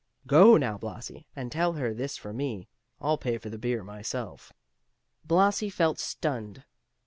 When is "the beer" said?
3.51-3.83